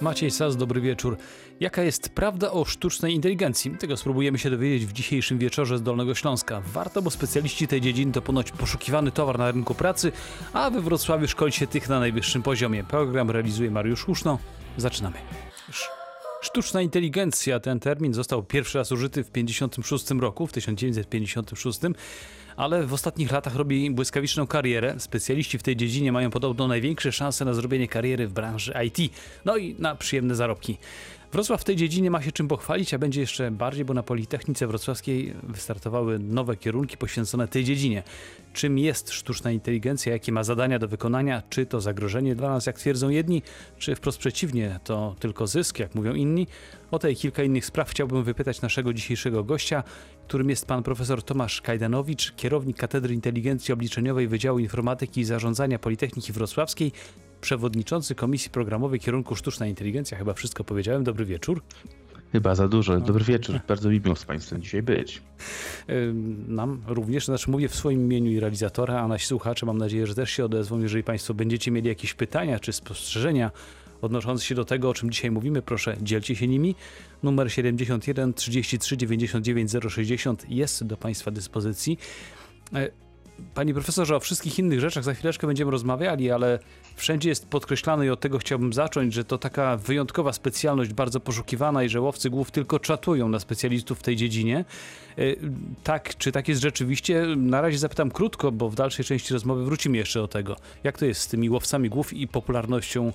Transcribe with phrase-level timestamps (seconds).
[0.00, 1.16] Maciej Sas, dobry wieczór.
[1.60, 3.70] Jaka jest prawda o sztucznej inteligencji?
[3.70, 6.62] Tego spróbujemy się dowiedzieć w dzisiejszym wieczorze z Dolnego Śląska.
[6.72, 10.12] Warto, bo specjaliści tej dziedziny to ponoć poszukiwany towar na rynku pracy,
[10.52, 12.84] a we Wrocławiu szkoli się tych na najwyższym poziomie.
[12.84, 14.38] Program realizuje Mariusz Łuszno.
[14.76, 15.16] Zaczynamy.
[16.40, 21.80] Sztuczna inteligencja, ten termin został pierwszy raz użyty w 1956 roku, w 1956
[22.58, 24.94] ale w ostatnich latach robi błyskawiczną karierę.
[24.98, 29.12] Specjaliści w tej dziedzinie mają podobno największe szanse na zrobienie kariery w branży IT,
[29.44, 30.78] no i na przyjemne zarobki.
[31.32, 34.66] Wrocław w tej dziedzinie ma się czym pochwalić, a będzie jeszcze bardziej, bo na Politechnice
[34.66, 38.02] Wrocławskiej wystartowały nowe kierunki poświęcone tej dziedzinie.
[38.52, 42.78] Czym jest sztuczna inteligencja, jakie ma zadania do wykonania, czy to zagrożenie dla nas, jak
[42.78, 43.42] twierdzą jedni,
[43.78, 46.46] czy wprost przeciwnie, to tylko zysk, jak mówią inni?
[46.90, 49.82] O tej kilka innych spraw chciałbym wypytać naszego dzisiejszego gościa,
[50.26, 56.32] którym jest pan profesor Tomasz Kajdanowicz, kierownik Katedry Inteligencji Obliczeniowej Wydziału Informatyki i Zarządzania Politechniki
[56.32, 56.92] Wrocławskiej,
[57.40, 60.18] przewodniczący Komisji Programowej Kierunku Sztuczna Inteligencja.
[60.18, 61.04] Chyba wszystko powiedziałem.
[61.04, 61.62] Dobry wieczór.
[62.32, 63.00] Chyba za dużo.
[63.00, 63.60] Dobry wieczór.
[63.68, 65.22] Bardzo mi miło z Państwem dzisiaj być.
[66.48, 70.14] Nam również, znaczy mówię w swoim imieniu i realizatora, a nasi słuchacze mam nadzieję, że
[70.14, 70.80] też się odezwą.
[70.80, 73.50] Jeżeli Państwo będziecie mieli jakieś pytania czy spostrzeżenia
[74.02, 76.74] odnoszące się do tego, o czym dzisiaj mówimy, proszę dzielcie się nimi.
[77.22, 81.98] Numer 71 33 99 060 jest do Państwa dyspozycji.
[83.54, 86.58] Panie profesorze, o wszystkich innych rzeczach za chwileczkę będziemy rozmawiali, ale
[86.96, 91.82] wszędzie jest podkreślane i od tego chciałbym zacząć, że to taka wyjątkowa specjalność, bardzo poszukiwana
[91.82, 94.64] i że łowcy głów tylko czatują na specjalistów w tej dziedzinie.
[95.18, 95.22] E,
[95.84, 97.26] tak, czy tak jest rzeczywiście?
[97.36, 100.56] Na razie zapytam krótko, bo w dalszej części rozmowy wrócimy jeszcze do tego.
[100.84, 103.12] Jak to jest z tymi łowcami głów i popularnością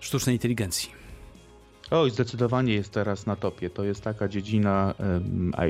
[0.00, 1.06] sztucznej inteligencji?
[1.90, 3.70] Oj, zdecydowanie jest teraz na topie.
[3.70, 4.94] To jest taka dziedzina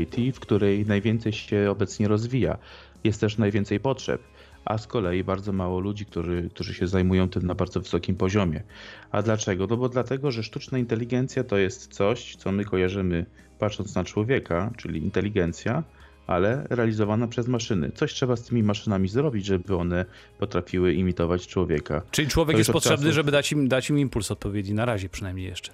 [0.03, 2.59] IT, w której najwięcej się obecnie rozwija.
[3.05, 4.23] Jest też najwięcej potrzeb,
[4.65, 8.63] a z kolei bardzo mało ludzi, którzy, którzy się zajmują tym na bardzo wysokim poziomie.
[9.11, 9.67] A dlaczego?
[9.71, 13.27] No bo dlatego, że sztuczna inteligencja to jest coś, co my kojarzymy
[13.59, 15.83] patrząc na człowieka, czyli inteligencja,
[16.27, 17.91] ale realizowana przez maszyny.
[17.95, 20.05] Coś trzeba z tymi maszynami zrobić, żeby one
[20.39, 22.03] potrafiły imitować człowieka.
[22.11, 23.15] Czyli człowiek jest potrzebny, czasu...
[23.15, 25.73] żeby dać im, dać im impuls odpowiedzi, na razie przynajmniej jeszcze.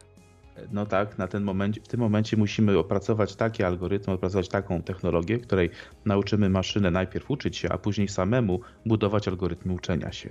[0.73, 5.39] No tak, na ten moment, w tym momencie musimy opracować takie algorytmy, opracować taką technologię,
[5.39, 5.71] której
[6.05, 10.31] nauczymy maszynę najpierw uczyć się, a później samemu budować algorytmy uczenia się.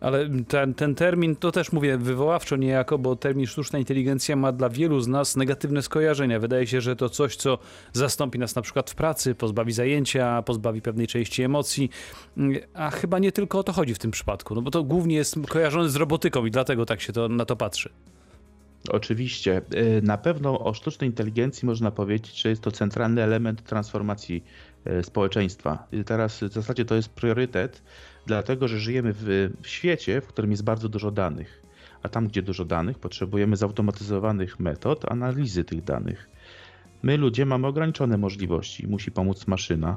[0.00, 4.68] Ale ten, ten termin to też mówię wywoławczo niejako, bo termin sztuczna inteligencja ma dla
[4.68, 6.40] wielu z nas negatywne skojarzenia.
[6.40, 7.58] Wydaje się, że to coś, co
[7.92, 11.90] zastąpi nas na przykład w pracy, pozbawi zajęcia, pozbawi pewnej części emocji.
[12.74, 15.36] A chyba nie tylko o to chodzi w tym przypadku, no bo to głównie jest
[15.48, 17.90] kojarzone z robotyką i dlatego tak się to, na to patrzy.
[18.88, 19.62] Oczywiście.
[19.74, 24.44] Y, na pewno o sztucznej inteligencji można powiedzieć, że jest to centralny element transformacji
[24.86, 25.86] y, społeczeństwa.
[26.06, 27.82] Teraz w zasadzie to jest priorytet,
[28.26, 31.62] dlatego że żyjemy w, w świecie, w którym jest bardzo dużo danych.
[32.02, 36.28] A tam, gdzie dużo danych, potrzebujemy zautomatyzowanych metod analizy tych danych.
[37.02, 38.86] My, ludzie, mamy ograniczone możliwości.
[38.86, 39.96] Musi pomóc maszyna.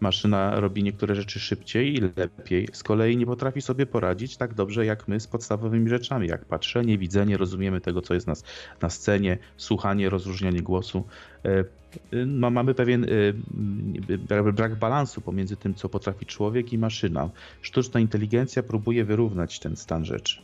[0.00, 2.68] Maszyna robi niektóre rzeczy szybciej i lepiej.
[2.72, 6.98] Z kolei nie potrafi sobie poradzić tak dobrze jak my z podstawowymi rzeczami, jak patrzenie,
[6.98, 8.34] widzenie, rozumiemy tego, co jest na,
[8.82, 11.04] na scenie, słuchanie, rozróżnianie głosu.
[11.44, 11.64] E,
[12.26, 17.30] no, mamy pewien e, brak balansu pomiędzy tym, co potrafi człowiek i maszyna.
[17.62, 20.42] Sztuczna inteligencja próbuje wyrównać ten stan rzeczy.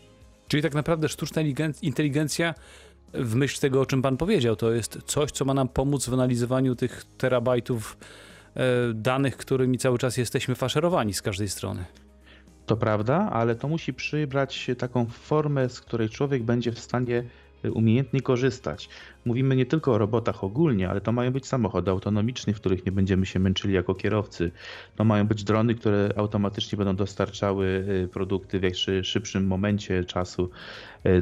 [0.49, 1.43] Czyli tak naprawdę sztuczna
[1.83, 2.55] inteligencja
[3.15, 6.15] w myśl tego, o czym Pan powiedział, to jest coś, co ma nam pomóc w
[6.15, 8.30] analizowaniu tych terabajtów e,
[8.95, 11.85] danych, którymi cały czas jesteśmy faszerowani z każdej strony.
[12.67, 17.25] To prawda, ale to musi przybrać taką formę, z której człowiek będzie w stanie
[17.73, 18.89] umiejętnie korzystać.
[19.25, 22.93] Mówimy nie tylko o robotach ogólnie, ale to mają być samochody autonomiczne, w których nie
[22.93, 24.51] będziemy się męczyli jako kierowcy.
[24.97, 27.67] To mają być drony, które automatycznie będą dostarczały
[28.05, 30.51] y, produkty w szybszym momencie czasu.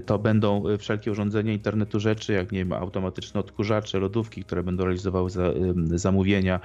[0.07, 5.31] To będą wszelkie urządzenia internetu rzeczy, jak nie wiem, automatyczne odkurzacze, lodówki, które będą realizowały
[5.31, 5.53] za,
[5.95, 6.61] zamówienia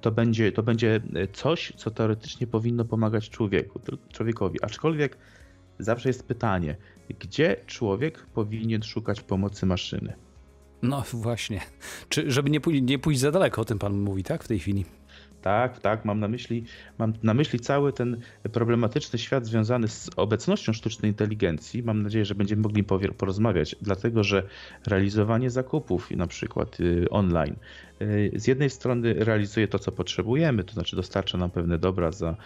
[0.00, 1.00] to będzie, to będzie
[1.32, 3.80] coś, co teoretycznie powinno pomagać człowieku,
[4.12, 4.58] człowiekowi.
[4.62, 5.16] Aczkolwiek
[5.78, 6.76] zawsze jest pytanie,
[7.18, 10.12] gdzie człowiek powinien szukać pomocy maszyny?
[10.82, 11.60] No właśnie.
[12.08, 14.58] Czy żeby nie, pój nie pójść za daleko, o tym pan mówi, tak, w tej
[14.58, 14.84] chwili?
[15.42, 16.64] Tak, tak, mam na myśli,
[16.98, 18.20] mam na myśli cały ten
[18.52, 21.82] problematyczny świat związany z obecnością sztucznej inteligencji.
[21.82, 22.84] Mam nadzieję, że będziemy mogli
[23.18, 24.42] porozmawiać, dlatego że
[24.86, 27.56] realizowanie zakupów na przykład y, online
[28.02, 32.36] y, z jednej strony realizuje to, co potrzebujemy, to znaczy dostarcza nam pewne dobra za,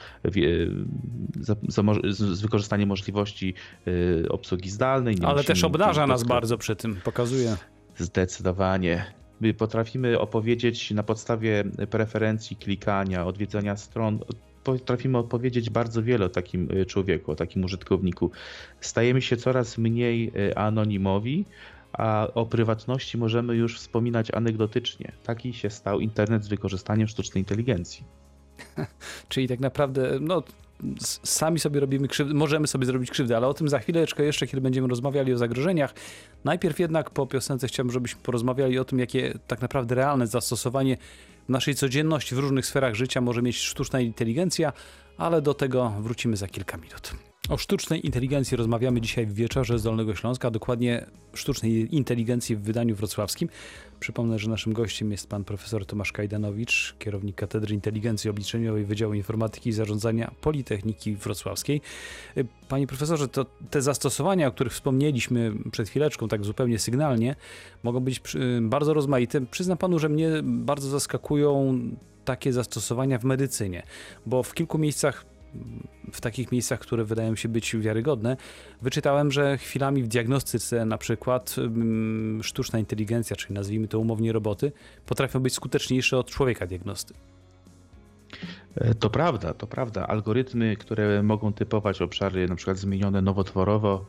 [1.41, 3.55] za, za z wykorzystaniem możliwości
[3.88, 5.17] y, obsługi zdalnej.
[5.26, 7.56] Ale też obdarza nas bardzo przy tym, pokazuje.
[7.96, 9.23] Zdecydowanie.
[9.44, 14.19] My potrafimy opowiedzieć na podstawie preferencji, klikania, odwiedzania stron
[14.64, 18.31] potrafimy odpowiedzieć bardzo wiele o takim człowieku, o takim użytkowniku.
[18.81, 21.44] Stajemy się coraz mniej anonimowi,
[21.93, 25.12] a o prywatności możemy już wspominać anegdotycznie.
[25.25, 28.05] Taki się stał internet z wykorzystaniem sztucznej inteligencji.
[29.29, 30.43] Czyli tak naprawdę, no,
[31.22, 34.60] sami sobie robimy krzywdę, możemy sobie zrobić krzywdę, ale o tym za chwileczkę jeszcze, kiedy
[34.60, 35.94] będziemy rozmawiali o zagrożeniach.
[36.44, 40.96] Najpierw jednak po piosence chciałbym, żebyśmy porozmawiali o tym, jakie tak naprawdę realne zastosowanie
[41.46, 44.72] w naszej codzienności w różnych sferach życia może mieć sztuczna inteligencja,
[45.18, 47.33] ale do tego wrócimy za kilka minut.
[47.49, 52.94] O sztucznej inteligencji rozmawiamy dzisiaj w wieczorze z Dolnego Śląska, dokładnie sztucznej inteligencji w wydaniu
[52.96, 53.49] wrocławskim.
[54.00, 59.70] Przypomnę, że naszym gościem jest pan profesor Tomasz Kajdanowicz, kierownik Katedry Inteligencji Obliczeniowej Wydziału Informatyki
[59.70, 61.81] i Zarządzania Politechniki Wrocławskiej.
[62.69, 67.37] Panie profesorze, to te zastosowania, o których wspomnieliśmy przed chwileczką, tak zupełnie sygnalnie,
[67.82, 68.23] mogą być
[68.61, 69.46] bardzo rozmaite.
[69.46, 71.81] Przyznam panu, że mnie bardzo zaskakują
[72.25, 73.82] takie zastosowania w medycynie,
[74.26, 75.33] bo w kilku miejscach
[76.12, 78.36] w takich miejscach, które wydają się być wiarygodne,
[78.82, 84.72] wyczytałem, że chwilami w diagnostyce na przykład mm, sztuczna inteligencja, czyli nazwijmy to umownie roboty,
[85.06, 87.14] potrafią być skuteczniejsze od człowieka diagnosty.
[88.74, 90.06] E, to prawda, to prawda.
[90.06, 94.06] Algorytmy, które mogą typować obszary na przykład zmienione nowotworowo,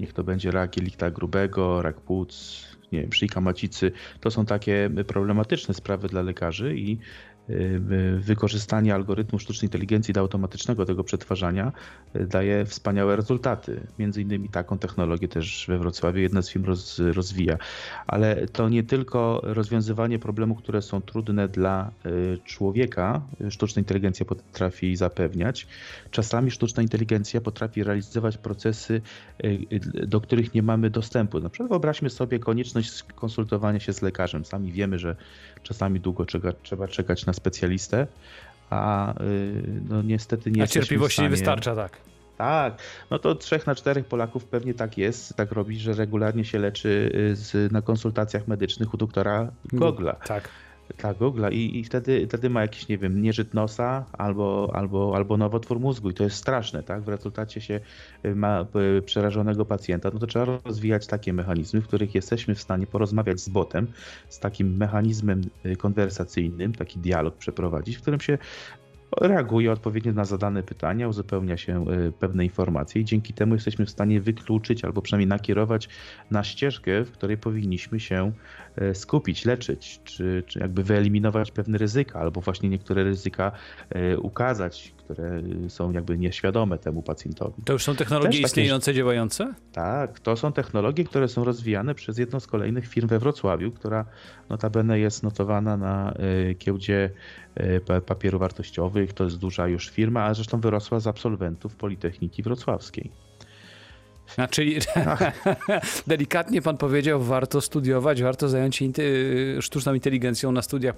[0.00, 4.90] niech to będzie rak jelita grubego, rak płuc, nie wiem, szyjka macicy, to są takie
[5.06, 6.98] problematyczne sprawy dla lekarzy i
[8.18, 11.72] wykorzystanie algorytmu sztucznej inteligencji do automatycznego tego przetwarzania
[12.16, 13.80] y, daje wspaniałe rezultaty.
[13.98, 17.58] Między innymi taką technologię też we Wrocławiu jedna z firm roz, rozwija.
[18.06, 24.96] Ale to nie tylko rozwiązywanie problemów, które są trudne dla y, człowieka, sztuczna inteligencja potrafi
[24.96, 25.66] zapewniać.
[26.10, 29.00] Czasami sztuczna inteligencja potrafi realizować procesy,
[30.06, 31.40] do których nie mamy dostępu.
[31.40, 34.44] Na przykład wyobraźmy sobie konieczność konsultowania się z lekarzem.
[34.44, 35.16] Sami wiemy, że
[35.62, 36.24] czasami długo
[36.62, 38.06] trzeba czekać na specjalistę,
[38.70, 41.96] a y, no niestety nie A cierpliwości nie wystarcza, tak.
[42.38, 46.58] Tak, no to trzech na czterech Polaków pewnie tak jest, tak robi, że regularnie się
[46.58, 50.12] leczy y, z, na konsultacjach medycznych u doktora Gogla.
[50.12, 50.48] Tak
[50.98, 55.36] dla Google i, i wtedy, wtedy ma jakiś, nie wiem, nieżyt nosa albo, albo, albo
[55.36, 57.02] nowotwór mózgu i to jest straszne, tak?
[57.02, 57.80] W rezultacie się
[58.24, 58.66] y, ma
[58.98, 63.40] y, przerażonego pacjenta, no to trzeba rozwijać takie mechanizmy, w których jesteśmy w stanie porozmawiać
[63.40, 63.86] z botem,
[64.28, 68.38] z takim mechanizmem y, konwersacyjnym, taki dialog przeprowadzić, w którym się
[69.20, 71.84] reaguje odpowiednio na zadane pytania, uzupełnia się
[72.18, 75.88] pewne informacje i dzięki temu jesteśmy w stanie wykluczyć albo przynajmniej nakierować
[76.30, 78.32] na ścieżkę, w której powinniśmy się
[78.76, 83.52] E, skupić, leczyć, czy, czy jakby wyeliminować pewne ryzyka, albo właśnie niektóre ryzyka
[83.90, 87.62] e, ukazać, które są jakby nieświadome temu pacjentowi.
[87.64, 89.54] To już są technologie Też istniejące, takie, działające?
[89.72, 94.04] Tak, to są technologie, które są rozwijane przez jedną z kolejnych firm we Wrocławiu, która
[94.48, 97.10] notabene jest notowana na e, giełdzie
[98.06, 99.12] papierów wartościowych.
[99.12, 103.10] To jest duża już firma, a zresztą wyrosła z absolwentów Politechniki Wrocławskiej.
[104.36, 104.76] A czyli
[106.06, 108.86] delikatnie pan powiedział, warto studiować, warto zająć się
[109.60, 110.94] sztuczną inteligencją na studiach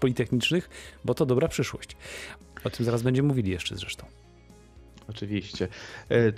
[0.00, 0.70] politechnicznych,
[1.04, 1.96] bo to dobra przyszłość.
[2.64, 4.06] O tym zaraz będziemy mówili jeszcze zresztą.
[5.08, 5.68] Oczywiście.
[6.10, 6.32] E,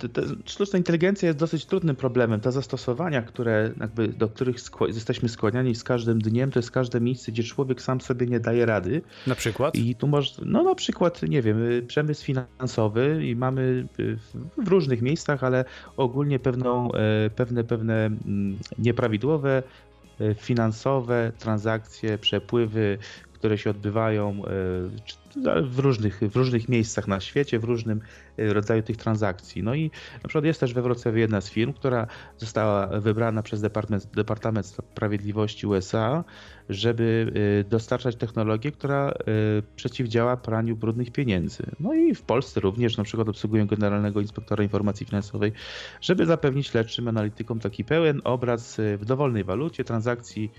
[0.45, 2.39] sztuczna inteligencja jest dosyć trudnym problemem.
[2.39, 7.01] Te zastosowania, które jakby, do których skło jesteśmy skłaniani z każdym dniem, to jest każde
[7.01, 9.01] miejsce, gdzie człowiek sam sobie nie daje rady.
[9.27, 9.75] Na przykład?
[9.75, 14.17] I tu może, no na przykład, nie wiem, y, przemysł finansowy i mamy y,
[14.57, 15.65] w różnych miejscach, ale
[15.97, 19.63] ogólnie pewną, e, pewne, pewne mm, nieprawidłowe
[20.19, 22.97] e, finansowe transakcje, przepływy,
[23.33, 24.41] które się odbywają
[25.63, 28.01] w różnych, w różnych miejscach na świecie, w różnym
[28.37, 29.63] e, rodzaju tych transakcji.
[29.63, 33.61] No i na przykład jest też we Wrocławiu jedna z firm, która została wybrana przez
[33.61, 36.23] Departament, Departament Sprawiedliwości USA,
[36.69, 39.13] żeby e, dostarczać technologię, która e,
[39.75, 41.63] przeciwdziała praniu brudnych pieniędzy.
[41.79, 45.51] No i w Polsce również na przykład obsługują Generalnego Inspektora Informacji Finansowej,
[46.01, 50.51] żeby zapewnić śledczym analitykom taki pełen obraz w dowolnej walucie transakcji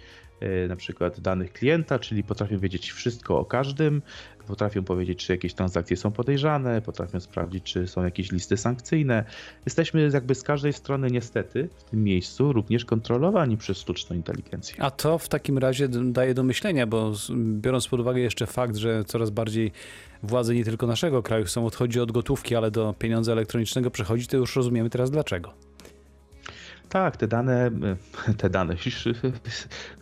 [0.68, 4.02] na przykład danych klienta, czyli potrafią wiedzieć wszystko o każdym,
[4.48, 9.24] potrafią powiedzieć, czy jakieś transakcje są podejrzane, potrafią sprawdzić, czy są jakieś listy sankcyjne.
[9.66, 14.82] Jesteśmy jakby z każdej strony niestety w tym miejscu również kontrolowani przez sztuczną inteligencję.
[14.82, 19.04] A to w takim razie daje do myślenia, bo biorąc pod uwagę jeszcze fakt, że
[19.04, 19.72] coraz bardziej
[20.22, 24.36] władze nie tylko naszego kraju chcą odchodzić od gotówki, ale do pieniądza elektronicznego przechodzić, to
[24.36, 25.67] już rozumiemy teraz dlaczego.
[26.88, 27.70] Tak, te dane,
[28.38, 28.76] te dane,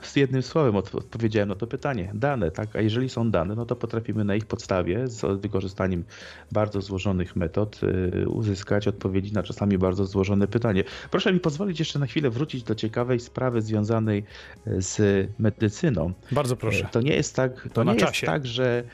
[0.02, 2.10] z jednym słowem odpowiedziałem na to pytanie.
[2.14, 6.04] Dane, tak, a jeżeli są dane, no to potrafimy na ich podstawie z wykorzystaniem
[6.52, 7.80] bardzo złożonych metod
[8.22, 10.84] y, uzyskać odpowiedzi na czasami bardzo złożone pytanie.
[11.10, 14.24] Proszę mi pozwolić jeszcze na chwilę wrócić do ciekawej sprawy związanej
[14.66, 16.12] z medycyną.
[16.32, 16.88] Bardzo proszę.
[16.92, 18.84] To nie jest tak, to, to nie jest tak, że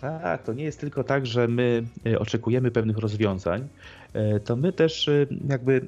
[0.00, 1.82] Tak, to nie jest tylko tak, że my
[2.18, 3.68] oczekujemy pewnych rozwiązań,
[4.44, 5.10] to my też
[5.48, 5.86] jakby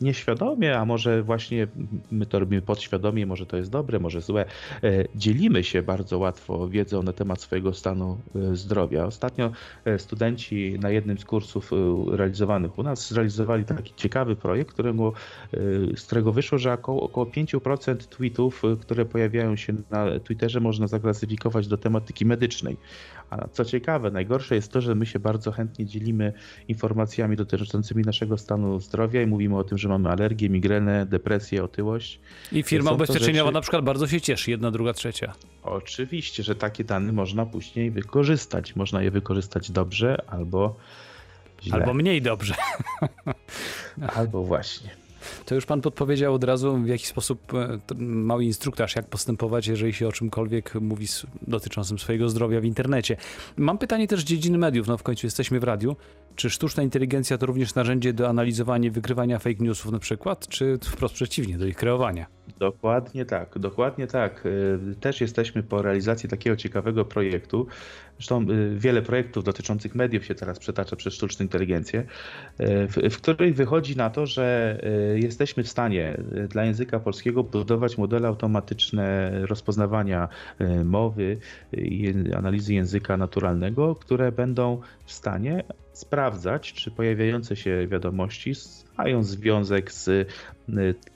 [0.00, 1.66] nieświadomie, a może właśnie
[2.10, 4.44] my to robimy podświadomie, może to jest dobre, może złe,
[4.82, 9.04] e, dzielimy się bardzo łatwo wiedzą na temat swojego stanu e, zdrowia.
[9.04, 9.50] Ostatnio
[9.84, 11.70] e, studenci na jednym z kursów
[12.10, 15.12] realizowanych u nas zrealizowali taki ciekawy projekt, którego,
[15.96, 21.68] z którego wyszło, że około, około 5% tweetów, które pojawiają się na Twitterze można zaklasyfikować
[21.68, 22.76] do tematyki medycznej.
[23.30, 26.32] A co ciekawe, najgorsze jest to, że my się bardzo chętnie dzielimy
[26.68, 32.20] informacjami dotyczącymi naszego stanu zdrowia i mówimy o tym, że mamy alergię, migrenę, depresję, otyłość.
[32.52, 33.54] I firma ubezpieczeniowa rzeczy...
[33.54, 35.32] na przykład bardzo się cieszy, jedna, druga, trzecia.
[35.62, 38.76] Oczywiście, że takie dane można później wykorzystać.
[38.76, 40.76] Można je wykorzystać dobrze albo
[41.62, 41.74] źle.
[41.74, 42.54] Albo mniej dobrze.
[44.16, 45.07] Albo właśnie.
[45.46, 49.92] To już pan podpowiedział od razu, w jaki sposób e, mały instruktaż, jak postępować, jeżeli
[49.92, 51.06] się o czymkolwiek mówi
[51.42, 53.16] dotyczącym swojego zdrowia w internecie.
[53.56, 55.96] Mam pytanie też z dziedziny mediów, no w końcu jesteśmy w radiu.
[56.36, 61.14] Czy sztuczna inteligencja to również narzędzie do analizowania, wykrywania fake newsów na przykład, czy wprost
[61.14, 62.26] przeciwnie, do ich kreowania?
[62.58, 64.46] Dokładnie tak, dokładnie tak.
[64.46, 67.66] Y, też jesteśmy po realizacji takiego ciekawego projektu.
[68.16, 72.06] Zresztą y, wiele projektów dotyczących mediów się teraz przetacza przez sztuczną inteligencję,
[72.58, 74.78] w, w której wychodzi na to, że
[75.20, 76.16] jesteśmy w stanie
[76.48, 80.28] dla języka polskiego budować modele automatyczne rozpoznawania
[80.84, 81.38] mowy
[81.72, 85.64] i analizy języka naturalnego, które będą w stanie
[85.98, 88.52] sprawdzać, czy pojawiające się wiadomości
[88.98, 90.28] mają związek z,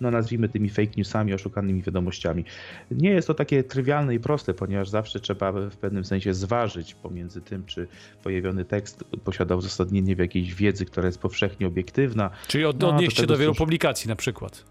[0.00, 2.44] no nazwijmy tymi fake newsami, oszukanymi wiadomościami.
[2.90, 7.40] Nie jest to takie trywialne i proste, ponieważ zawsze trzeba w pewnym sensie zważyć pomiędzy
[7.40, 7.88] tym, czy
[8.22, 12.30] pojawiony tekst posiada uzasadnienie w jakiejś wiedzy, która jest powszechnie obiektywna.
[12.48, 14.64] Czyli od, no, odnieść się do wielu publikacji na przykład.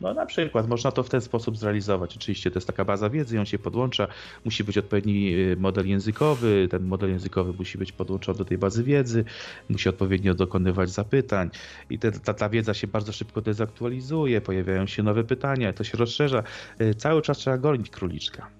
[0.00, 2.16] No na przykład można to w ten sposób zrealizować.
[2.16, 4.08] Oczywiście to jest taka baza wiedzy, on się podłącza,
[4.44, 8.84] musi być odpowiedni y, model językowy, ten model językowy musi być podłączony do tej bazy
[8.84, 9.24] wiedzy,
[9.68, 11.50] musi odpowiednio dokonywać zapytań.
[11.90, 15.98] I te, ta, ta wiedza się bardzo szybko dezaktualizuje, pojawiają się nowe pytania, to się
[15.98, 16.42] rozszerza.
[16.80, 18.50] Y, cały czas trzeba gonić króliczka.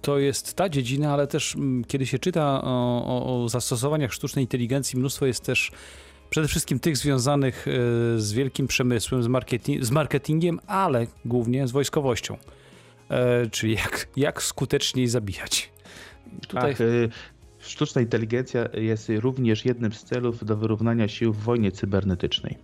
[0.00, 4.44] To jest ta dziedzina, ale też mm, kiedy się czyta o, o, o, zastosowaniach sztucznej
[4.44, 5.72] inteligencji, mnóstwo jest też
[6.30, 7.70] Przede wszystkim tych związanych e,
[8.20, 12.36] z wielkim przemysłem, z, marketing, z marketingiem, ale głównie z wojskowością.
[13.08, 15.72] E, czyli jak, jak skuteczniej zabijać.
[16.48, 16.72] Tutaj...
[16.72, 17.08] Ach, y,
[17.58, 22.58] sztuczna inteligencja jest również jednym z celów do wyrównania sił w wojnie cybernetycznej.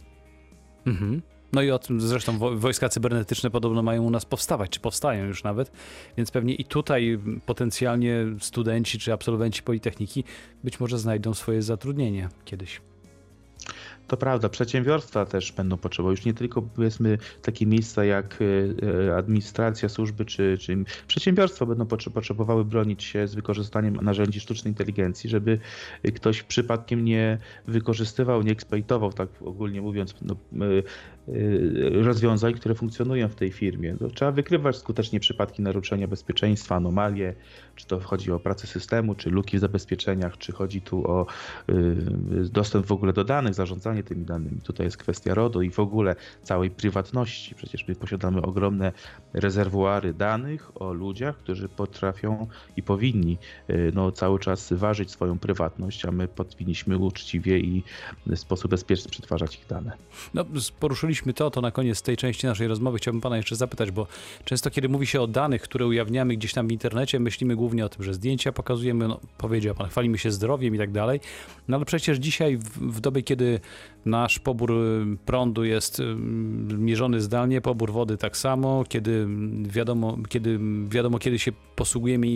[0.87, 1.23] Mhm.
[1.53, 5.45] No i o tym zresztą wojska cybernetyczne podobno mają u nas powstawać, czy powstają już
[5.45, 5.73] nawet,
[6.17, 10.25] więc pewnie i tutaj potencjalnie studenci czy absolwenci Politechniki
[10.65, 12.81] być może znajdą swoje zatrudnienie kiedyś.
[14.13, 18.45] To prawda, przedsiębiorstwa też będą potrzebowały, już nie tylko powiedzmy takie miejsca jak e,
[19.09, 25.31] e, administracja, służby, czy, czy przedsiębiorstwa będą potrzebowały bronić się z wykorzystaniem narzędzi sztucznej inteligencji,
[25.31, 25.59] żeby
[26.15, 30.67] ktoś przypadkiem nie wykorzystywał, nie eksploitował, tak ogólnie mówiąc, no, e,
[32.03, 33.97] rozwiązań, które funkcjonują w tej firmie.
[34.01, 37.35] No, trzeba wykrywać skutecznie przypadki naruszenia bezpieczeństwa, anomalie,
[37.77, 41.27] czy to chodzi o pracę systemu, czy luki w zabezpieczeniach, czy chodzi tu o
[42.51, 44.61] dostęp w ogóle do danych, zarządzanie tymi danymi.
[44.61, 47.55] Tutaj jest kwestia RODO i w ogóle całej prywatności.
[47.55, 48.93] Przecież my posiadamy ogromne
[49.33, 53.39] rezerwuary danych o ludziach, którzy potrafią i powinni
[53.71, 57.83] y, no, cały czas ważyć swoją prywatność, a my powinniśmy uczciwie i
[58.27, 59.93] w sposób bezpieczny przetwarzać ich dane.
[60.35, 60.45] No,
[60.81, 64.07] poruszyliśmy to, to na koniec tej części naszej rozmowy chciałbym pana jeszcze zapytać, bo
[64.45, 67.89] często kiedy mówi się o danych, które ujawniamy gdzieś tam w internecie, myślimy głównie o
[67.89, 71.21] tym, że zdjęcia pokazujemy, no, powiedział pan, chwalimy się zdrowiem i tak dalej,
[71.69, 73.61] no ale przecież dzisiaj w, w dobie, kiedy
[74.05, 76.15] Nasz pobór y, prądu jest y,
[76.79, 79.27] mierzony zdalnie, pobór wody tak samo, kiedy
[79.63, 80.59] wiadomo, kiedy
[80.89, 82.27] wiadomo, kiedy się posługujemy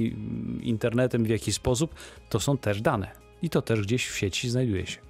[0.62, 1.94] internetem, w jaki sposób,
[2.28, 3.10] to są też dane.
[3.42, 5.06] I to też gdzieś w sieci znajduje się.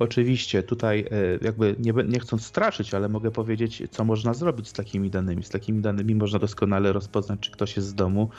[0.00, 4.72] Oczywiście tutaj e, jakby nie, nie chcąc straszyć, ale mogę powiedzieć, co można zrobić z
[4.72, 5.42] takimi danymi.
[5.42, 8.30] Z takimi danymi można doskonale rozpoznać, czy ktoś jest z domu,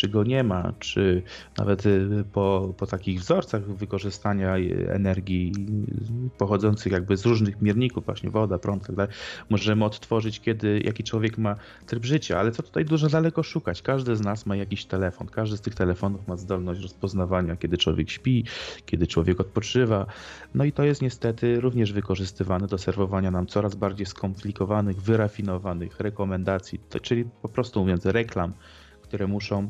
[0.00, 1.22] czy go nie ma, czy
[1.58, 1.90] nawet e,
[2.32, 4.56] po, po takich wzorcach wykorzystania
[4.88, 5.52] energii
[6.38, 9.14] pochodzących jakby z różnych mierników, właśnie woda, prąd, tak dalej,
[9.50, 12.38] możemy odtworzyć, kiedy jaki człowiek ma tryb życia.
[12.38, 13.82] Ale co tutaj dużo daleko szukać?
[13.82, 15.28] Każdy z nas ma jakiś telefon.
[15.28, 18.44] Każdy z tych telefonów ma zdolność rozpoznawania, kiedy człowiek śpi,
[18.86, 20.06] kiedy człowiek odpoczywa.
[20.54, 26.00] No i to jest nie niestety również wykorzystywane do serwowania nam coraz bardziej skomplikowanych, wyrafinowanych
[26.00, 28.52] rekomendacji, czyli po prostu mówiąc reklam,
[29.02, 29.68] które muszą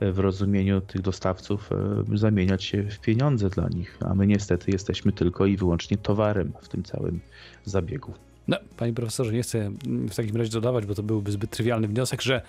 [0.00, 5.12] w rozumieniu tych dostawców e, zamieniać się w pieniądze dla nich, a my niestety jesteśmy
[5.12, 7.20] tylko i wyłącznie towarem w tym całym
[7.64, 8.14] zabiegu.
[8.48, 9.70] No, panie profesorze, nie chcę
[10.10, 12.42] w takim razie dodawać, bo to byłby zbyt trywialny wniosek, że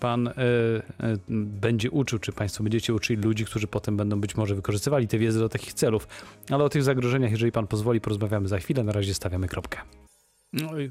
[0.00, 0.82] pan e, e,
[1.28, 5.38] będzie uczył, czy państwo będziecie uczyli ludzi, którzy potem będą być może wykorzystywali tę wiedzę
[5.38, 6.08] do takich celów.
[6.50, 8.84] Ale o tych zagrożeniach, jeżeli pan pozwoli, porozmawiamy za chwilę.
[8.84, 9.78] Na razie stawiamy kropkę.
[10.52, 10.90] No i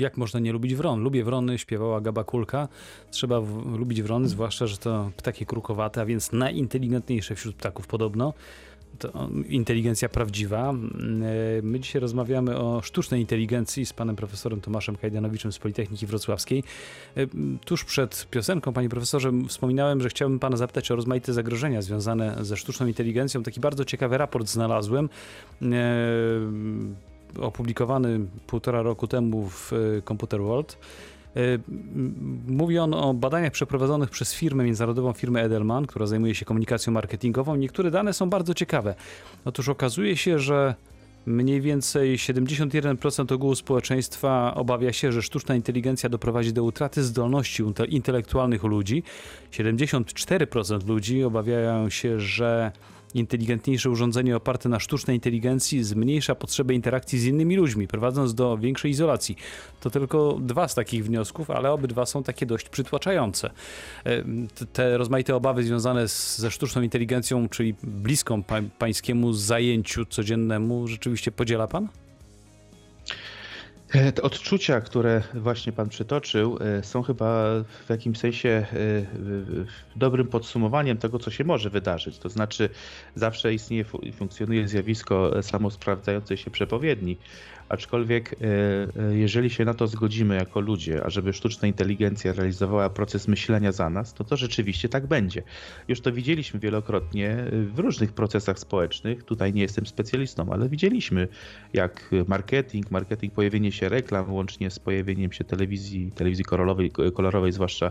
[0.00, 1.02] jak można nie lubić wron?
[1.02, 2.68] Lubię wrony, śpiewała Gaba Kulka.
[3.10, 8.34] Trzeba w, lubić wrony, zwłaszcza, że to ptaki krukowate, a więc najinteligentniejsze wśród ptaków podobno
[8.98, 10.70] to inteligencja prawdziwa.
[10.70, 10.74] E,
[11.62, 16.64] my dzisiaj rozmawiamy o sztucznej inteligencji z panem profesorem Tomaszem Kajdanowiczem z Politechniki Wrocławskiej.
[17.16, 17.26] E,
[17.64, 22.56] tuż przed piosenką, panie profesorze, wspominałem, że chciałbym pana zapytać o rozmaite zagrożenia związane ze
[22.56, 23.42] sztuczną inteligencją.
[23.42, 25.08] Taki bardzo ciekawy raport znalazłem
[25.62, 25.66] e,
[27.40, 29.72] opublikowany półtora roku temu w
[30.08, 30.78] Computer World.
[31.36, 31.60] Y,
[32.46, 37.56] mówi on o badaniach przeprowadzonych przez firmę, międzynarodową firmę Edelman, która zajmuje się komunikacją marketingową.
[37.56, 38.94] Niektóre dane są bardzo ciekawe.
[39.44, 40.74] Otóż okazuje się, że
[41.26, 48.62] mniej więcej 71% ogółu społeczeństwa obawia się, że sztuczna inteligencja doprowadzi do utraty zdolności intelektualnych
[48.62, 49.02] ludzi.
[49.52, 52.72] 74% ludzi obawiają się, że
[53.14, 58.90] Inteligentniejsze urządzenie oparte na sztucznej inteligencji zmniejsza potrzebę interakcji z innymi ludźmi, prowadząc do większej
[58.90, 59.36] izolacji.
[59.80, 63.50] To tylko dwa z takich wniosków, ale obydwa są takie dość przytłaczające.
[64.06, 64.24] E,
[64.72, 68.42] te rozmaite obawy związane z, ze sztuczną inteligencją, czyli bliską
[68.78, 71.88] pańskiemu zajęciu codziennemu, rzeczywiście podziela pan?
[73.94, 77.44] E, te odczucia, które właśnie Pan przytoczył, e, są chyba
[77.86, 78.66] w jakimś sensie e,
[79.96, 82.18] dobrym podsumowaniem tego, co się może wydarzyć.
[82.18, 82.68] To znaczy,
[83.14, 87.16] zawsze istnieje i funkcjonuje zjawisko samosprawdzającej się przepowiedni.
[87.68, 88.34] Aczkolwiek,
[89.10, 94.14] jeżeli się na to zgodzimy jako ludzie, ażeby sztuczna inteligencja realizowała proces myślenia za nas,
[94.14, 95.42] to to rzeczywiście tak będzie.
[95.88, 97.36] Już to widzieliśmy wielokrotnie
[97.74, 99.24] w różnych procesach społecznych.
[99.24, 101.28] Tutaj nie jestem specjalistą, ale widzieliśmy,
[101.72, 107.86] jak marketing, marketing, pojawienie się reklam, łącznie z pojawieniem się telewizji, telewizji kolorowej, kolorowej zwłaszcza
[107.86, 107.90] e,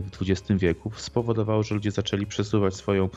[0.00, 3.08] w XX wieku, spowodowało, że ludzie zaczęli przesuwać swoją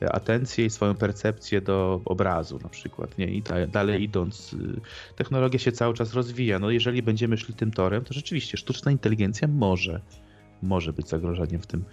[0.00, 3.18] atencję i swoją percepcję do obrazu na przykład.
[3.18, 3.26] Nie?
[3.26, 4.80] I dalej idąc, y,
[5.38, 6.58] technologia się cały czas rozwija.
[6.58, 10.00] No jeżeli będziemy szli tym torem, to rzeczywiście sztuczna inteligencja może,
[10.62, 11.84] może być zagrożeniem w tym,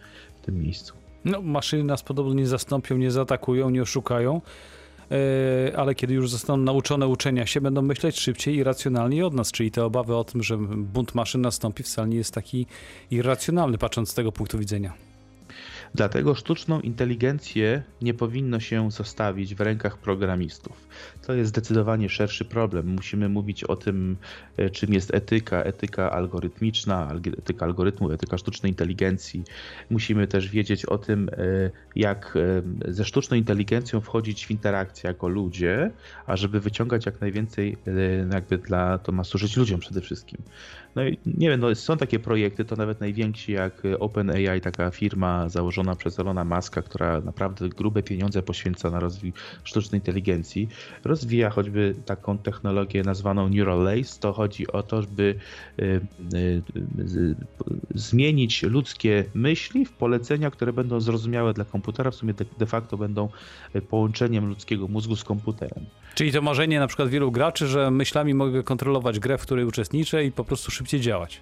[0.41, 0.93] w tym miejscu.
[1.25, 4.41] No, maszyny nas podobno nie zastąpią, nie zaatakują, nie oszukają.
[5.11, 9.51] E, ale kiedy już zostaną nauczone uczenia się, będą myśleć szybciej i racjonalniej od nas,
[9.51, 12.65] czyli te obawy o tym, że bunt maszyn nastąpi wcale nie jest taki
[13.11, 14.93] irracjonalny, patrząc z tego punktu widzenia.
[15.93, 20.87] Dlatego sztuczną inteligencję nie powinno się zostawić w rękach programistów.
[21.27, 22.87] To jest zdecydowanie szerszy problem.
[22.87, 24.17] Musimy mówić o tym,
[24.57, 29.43] e, czym jest etyka, etyka algorytmiczna, etyka algorytmu, etyka sztucznej inteligencji.
[29.89, 31.35] Musimy też wiedzieć o tym, e,
[31.95, 32.37] jak
[32.85, 35.91] e, ze sztuczną inteligencją wchodzić w interakcję jako ludzie,
[36.25, 37.77] a żeby wyciągać jak najwięcej,
[38.33, 40.41] jakby dla, to ma służyć ludziom przede wszystkim.
[40.95, 45.49] No i nie wiem, no są takie projekty, to nawet najwięksi jak OpenAI, taka firma
[45.49, 50.67] założona przez Elona Muska, która naprawdę grube pieniądze poświęca na rozwój sztucznej inteligencji,
[51.03, 54.19] rozwija choćby taką technologię nazwaną Neural Lace.
[54.19, 55.35] To chodzi o to, żeby
[55.79, 56.01] y,
[56.33, 57.35] y,
[57.95, 63.29] zmienić ludzkie myśli w polecenia, które będą zrozumiałe dla komputera, w sumie de facto będą
[63.89, 65.85] połączeniem ludzkiego mózgu z komputerem.
[66.15, 70.25] Czyli to marzenie na przykład wielu graczy, że myślami mogę kontrolować grę, w której uczestniczę
[70.25, 71.41] i po prostu szybciej działać.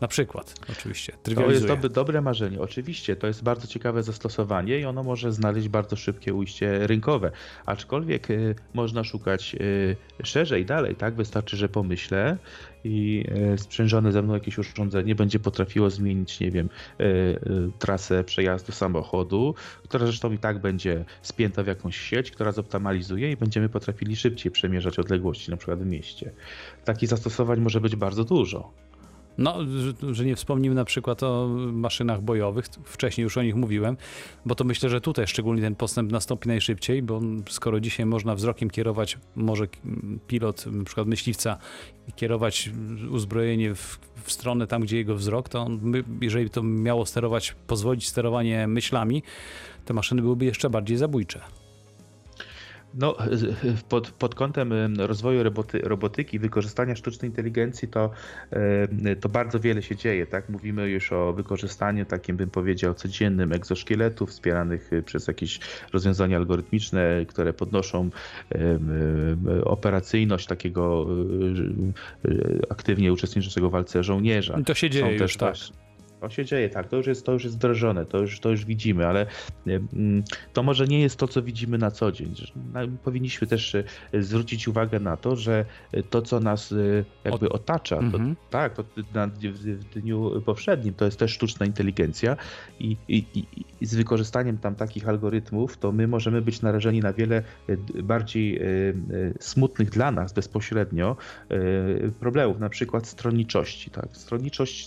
[0.00, 1.12] Na przykład, oczywiście.
[1.34, 2.60] To jest dobre, dobre marzenie.
[2.60, 7.30] Oczywiście, to jest bardzo ciekawe zastosowanie i ono może znaleźć bardzo szybkie ujście rynkowe.
[7.66, 11.14] Aczkolwiek y, można szukać y, szerzej, dalej, tak?
[11.14, 12.36] Wystarczy, że pomyślę
[12.84, 16.68] i y, sprzężone ze mną jakieś urządzenie będzie potrafiło zmienić, nie wiem,
[17.00, 17.38] y, y,
[17.78, 23.36] trasę przejazdu samochodu, która zresztą i tak będzie spięta w jakąś sieć, która zoptymalizuje i
[23.36, 26.32] będziemy potrafili szybciej przemierzać odległości, na przykład w mieście.
[26.84, 28.72] Takich zastosowań może być bardzo dużo.
[29.40, 29.58] No,
[30.12, 33.96] że, nie wspomnimy na przykład o maszynach bojowych, wcześniej już o nich mówiłem,
[34.46, 38.70] bo to myślę, że tutaj szczególnie ten postęp nastąpi najszybciej, bo skoro dzisiaj można wzrokiem
[38.70, 39.66] kierować, może
[40.26, 41.58] pilot, na przykład myśliwca,
[42.16, 42.70] kierować
[43.10, 48.08] uzbrojenie w, w stronę tam, gdzie jego wzrok, to my, jeżeli to miało sterować, pozwolić
[48.08, 49.22] sterowanie myślami,
[49.84, 51.40] te maszyny byłyby jeszcze bardziej zabójcze.
[52.94, 53.16] No,
[53.88, 58.10] pod, pod kątem rozwoju roboty, robotyki, wykorzystania sztucznej inteligencji, to,
[59.20, 60.26] to bardzo wiele się dzieje.
[60.26, 60.48] Tak?
[60.48, 65.60] Mówimy już o wykorzystaniu, takim bym powiedział, codziennym egzoszkieletów wspieranych y, przez jakieś
[65.92, 68.10] rozwiązania algorytmiczne, które podnoszą
[69.64, 71.06] operacyjność takiego
[72.24, 74.58] y, y, aktywnie uczestniczącego w walce żołnierza.
[74.66, 75.54] To się dzieje Są już, tak.
[76.20, 78.64] To się dzieje, tak, to już jest, to już jest wdrożone, to już, to już
[78.64, 79.26] widzimy, ale
[79.66, 82.34] mm, to może nie jest to, co widzimy na co dzień.
[83.04, 85.64] Powinniśmy też e, zwrócić uwagę na to, że
[86.10, 86.74] to, co nas
[87.24, 88.36] jakby otacza, to, mhm.
[88.50, 92.36] tak, to na, w dniu poprzednim to jest też sztuczna inteligencja
[92.80, 93.24] i, i,
[93.80, 97.42] i, z wykorzystaniem tam takich algorytmów, to my możemy być narażeni na wiele
[98.02, 98.60] bardziej
[99.40, 101.16] smutnych dla nas bezpośrednio
[102.20, 103.90] problemów, na przykład stronniczości.
[103.90, 104.08] Tak?
[104.12, 104.86] Stronniczość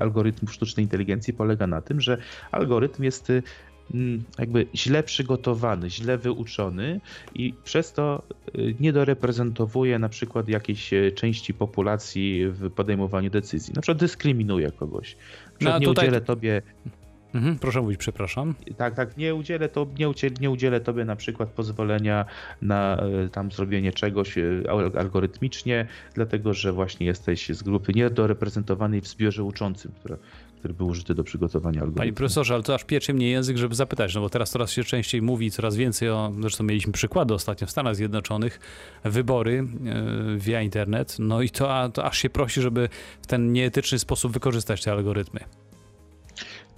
[0.00, 2.18] algorytmów sztucznej sztucznej inteligencji polega na tym, że
[2.50, 3.42] algorytm jest y,
[3.94, 7.00] mm, jakby źle przygotowany, źle wyuczony
[7.34, 8.22] i przez to
[8.58, 13.74] y, nie doreprezentowuje na przykład jakiejś y, części populacji w podejmowaniu decyzji.
[13.74, 15.16] Na przykład dyskryminuje kogoś.
[15.60, 16.06] Na no, nie tutaj...
[16.06, 16.62] udzielę tobie
[17.34, 18.54] Mhm, proszę mówić, przepraszam.
[18.76, 22.24] Tak, tak, nie udzielę, to, nie, udzielę, nie udzielę tobie na przykład pozwolenia
[22.62, 24.42] na e, tam zrobienie czegoś e,
[24.98, 30.16] algorytmicznie, dlatego że właśnie jesteś z grupy niedoreprezentowanej w zbiorze uczącym, która,
[30.58, 31.98] który był użyty do przygotowania algorytmu.
[31.98, 34.84] Panie profesorze, ale to aż pieczy mnie język, żeby zapytać, no bo teraz coraz się
[34.84, 38.60] częściej mówi, coraz więcej o, zresztą mieliśmy przykłady ostatnio w Stanach Zjednoczonych,
[39.04, 42.88] wybory yy, via internet, no i to, to aż się prosi, żeby
[43.22, 45.40] w ten nieetyczny sposób wykorzystać te algorytmy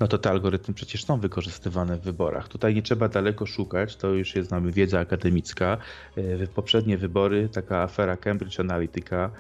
[0.03, 2.49] no to te algorytmy przecież są wykorzystywane w wyborach.
[2.49, 5.79] Tutaj nie trzeba daleko szukać, to już jest znamy wiedza akademicka.
[6.17, 9.31] W poprzednie wybory taka afera Cambridge Analytica,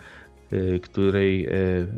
[0.52, 1.48] y, której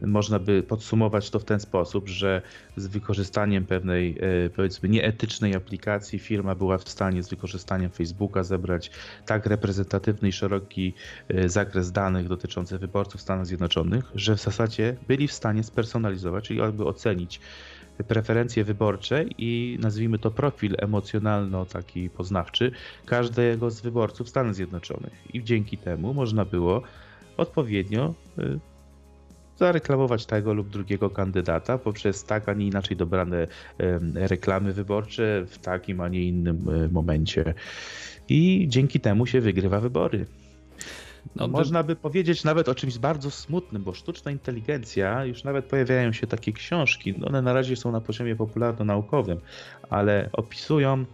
[0.03, 2.43] y, można by podsumować to w ten sposób, że
[2.77, 4.19] z wykorzystaniem pewnej
[4.57, 8.91] powiedzmy nieetycznej aplikacji firma była w stanie z wykorzystaniem Facebooka zebrać
[9.27, 10.95] tak reprezentatywny i szeroki
[11.47, 16.85] zakres danych dotyczących wyborców Stanów Zjednoczonych, że w zasadzie byli w stanie spersonalizować, czyli jakby
[16.85, 17.41] ocenić
[18.09, 22.71] preferencje wyborcze i nazwijmy to profil emocjonalno taki poznawczy
[23.07, 25.13] każdego z wyborców Stanów Zjednoczonych.
[25.35, 26.83] I dzięki temu można było
[27.37, 28.59] odpowiednio y,
[29.57, 33.47] zareklamować tego lub drugiego kandydata poprzez tak, a nie inaczej dobrane
[34.15, 37.55] reklamy wyborcze w takim, a nie innym y, momencie.
[38.29, 40.27] I dzięki temu się wygrywa wybory.
[41.37, 46.13] No, Można by powiedzieć nawet o czymś bardzo smutnym, bo sztuczna inteligencja, już nawet pojawiają
[46.13, 49.41] się takie książki, one na razie są na poziomie popularno-naukowym,
[49.91, 51.05] ale opisują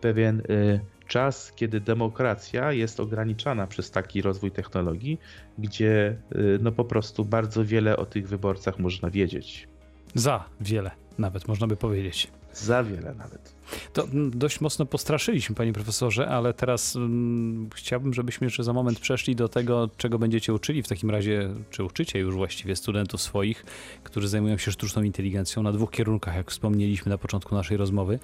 [0.00, 5.20] pewien y, czas, kiedy demokracja jest ograniczana przez taki rozwój technologii,
[5.58, 9.68] gdzie y, no po prostu bardzo wiele o tych wyborcach można wiedzieć.
[10.14, 12.30] Za wiele, nawet można by powiedzieć.
[12.52, 13.55] Za wiele nawet.
[13.92, 19.00] To mm, dość mocno postraszyliśmy, panie profesorze, ale teraz um, chciałbym, żebyśmy jeszcze za moment
[19.00, 23.64] przeszli do tego, czego będziecie uczyli w takim razie, czy uczycie już właściwie studentów swoich,
[24.04, 28.18] którzy zajmują się sztuczną inteligencją na dwóch kierunkach, jak wspomnieliśmy na początku naszej rozmowy.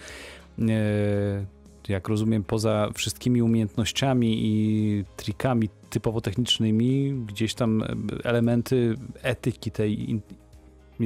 [0.59, 7.85] E, jak rozumiem, poza wszystkimi umiejętnościami i trikami typowo technicznymi, gdzieś tam
[8.25, 10.23] elementy etyki tej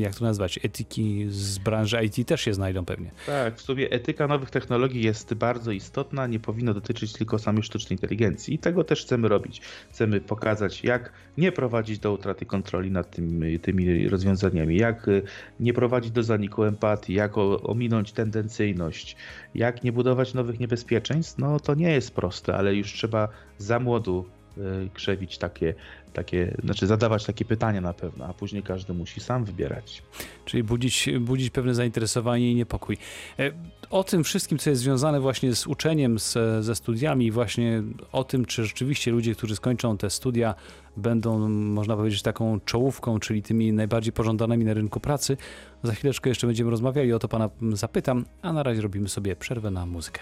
[0.01, 3.11] jak to nazwać, etyki z branży IT też się znajdą pewnie.
[3.27, 7.95] Tak, w sumie etyka nowych technologii jest bardzo istotna, nie powinno dotyczyć tylko samej sztucznej
[7.95, 9.61] inteligencji i tego też chcemy robić.
[9.91, 15.23] Chcemy pokazać, jak nie prowadzić do utraty kontroli nad tymi, tymi rozwiązaniami, jak y,
[15.61, 19.17] nie prowadzić do zaniku empatii, jak ominąć tendencyjność,
[19.55, 21.39] jak nie budować nowych niebezpieczeństw.
[21.39, 23.29] No to nie jest proste, ale już trzeba
[23.59, 24.27] za młodu
[24.59, 24.61] y,
[24.95, 25.75] krzewić takie
[26.17, 30.03] takie, znaczy zadawać takie pytania na pewno, a później każdy musi sam wybierać.
[30.45, 32.99] Czyli budzić, budzić pewne zainteresowanie i niepokój.
[33.39, 33.53] E,
[33.91, 36.33] o tym wszystkim, co jest związane właśnie z uczeniem, z,
[36.65, 40.55] ze studiami, właśnie o tym, czy rzeczywiście ludzie, którzy skończą te studia,
[40.97, 45.37] będą, można powiedzieć, taką czołówką, czyli tymi najbardziej pożądanymi na rynku pracy.
[45.83, 49.71] Za chwileczkę jeszcze będziemy rozmawiali, o to pana zapytam, a na razie robimy sobie przerwę
[49.71, 50.21] na muzykę.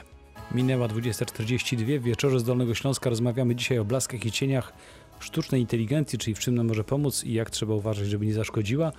[0.52, 4.72] Minęła 20.42, w wieczorze z Dolnego Śląska rozmawiamy dzisiaj o blaskach i cieniach
[5.20, 8.92] sztucznej inteligencji, czyli w czym nam może pomóc i jak trzeba uważać, żeby nie zaszkodziła.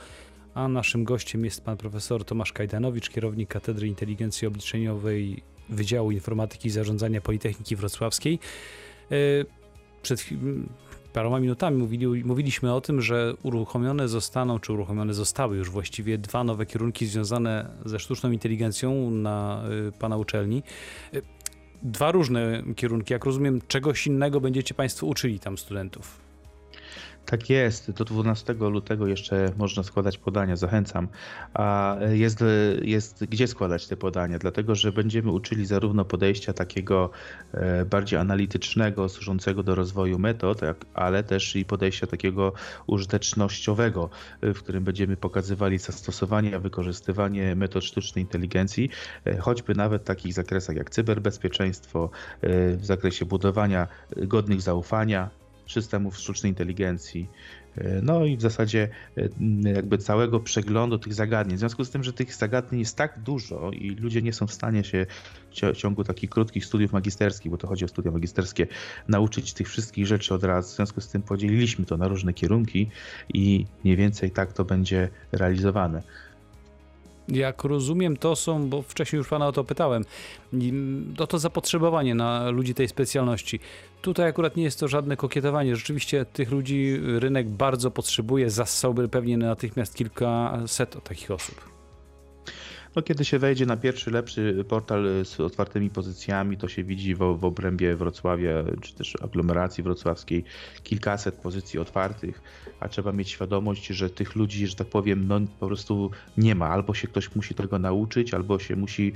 [0.54, 6.72] A naszym gościem jest pan profesor Tomasz Kajdanowicz, kierownik Katedry Inteligencji Obliczeniowej Wydziału Informatyki i
[6.72, 8.40] Zarządzania Politechniki Wrocławskiej.
[9.12, 9.16] E,
[10.02, 10.26] przed
[11.14, 16.44] paroma minutami mówili, mówiliśmy o tym, że uruchomione zostaną, czy uruchomione zostały już właściwie dwa
[16.44, 20.64] nowe kierunki związane ze sztuczną inteligencją na e, pana uczelni.
[21.84, 23.14] Dwa różne kierunki.
[23.14, 26.25] Jak rozumiem, czegoś innego będziecie Państwo uczyli tam studentów.
[27.26, 31.08] Tak jest, do 12 lutego jeszcze można składać podania, zachęcam.
[31.54, 32.44] A jest,
[32.82, 37.10] jest gdzie składać te podania, dlatego że będziemy uczyli zarówno podejścia takiego
[37.54, 40.62] e, bardziej analitycznego, służącego do rozwoju metod,
[40.94, 42.54] ale też i podejścia takiego
[42.88, 44.10] użytecznościowego,
[44.42, 48.90] e, w którym będziemy pokazywali zastosowanie, wykorzystywanie metod sztucznej inteligencji,
[49.26, 52.10] e, choćby nawet w takich zakresach jak cyberbezpieczeństwo,
[52.78, 55.30] w zakresie budowania godnych zaufania,
[55.68, 57.30] systemów sztucznej inteligencji,
[58.02, 58.90] No i w zasadzie
[59.76, 61.58] jakby całego przeglądu tych zagadnień.
[61.58, 64.54] W związku z tym, że tych zagadnień jest tak dużo i ludzie nie są w
[64.54, 65.06] stanie się
[65.52, 68.68] w ciągu takich krótkich studiów magisterskich, bo to chodzi o studia magisterskie,
[69.08, 70.74] nauczyć tych wszystkich rzeczy od razu.
[70.74, 72.90] W związku z tym podzieliliśmy to na różne kierunki
[73.34, 76.04] i mniej więcej tak to będzie realizowane.
[77.28, 80.06] Jak rozumiem, to są, bo wcześniej już pana o to pytałem,
[81.18, 83.60] to to zapotrzebowanie na ludzi tej specjalności.
[84.02, 85.76] Tutaj akurat nie jest to żadne kokietowanie.
[85.76, 88.50] Rzeczywiście tych ludzi rynek bardzo potrzebuje.
[88.50, 91.75] Zassałby pewnie natychmiast kilkaset takich osób.
[92.96, 97.20] No, kiedy się wejdzie na pierwszy lepszy portal z otwartymi pozycjami, to się widzi w,
[97.20, 100.44] w obrębie Wrocławia, czy też aglomeracji wrocławskiej
[100.84, 102.42] kilkaset pozycji otwartych,
[102.80, 106.70] a trzeba mieć świadomość, że tych ludzi, że tak powiem, no, po prostu nie ma.
[106.70, 109.14] Albo się ktoś musi tego nauczyć, albo się musi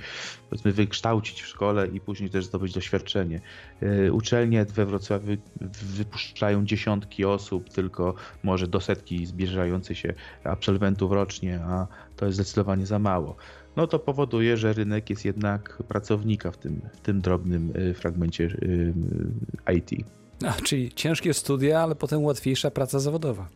[0.50, 3.42] powiedzmy wykształcić w szkole i później też zdobyć doświadczenie.
[3.82, 5.38] E, uczelnie we Wrocławiu
[5.82, 10.14] wypuszczają dziesiątki osób, tylko może do setki zbliżających się
[10.44, 11.88] absolwentów rocznie, a
[12.20, 13.36] to jest zdecydowanie za mało
[13.80, 18.44] no to powoduje, że rynek jest jednak pracownika w tym, w tym drobnym y, fragmencie
[18.44, 18.94] y,
[19.76, 20.06] IT.
[20.48, 23.48] A, czyli ciężkie studia, ale potem łatwiejsza praca zawodowa.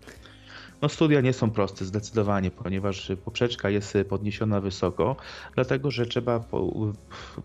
[0.81, 5.15] No studia nie są proste zdecydowanie, ponieważ poprzeczka jest podniesiona wysoko,
[5.55, 6.73] dlatego że trzeba po,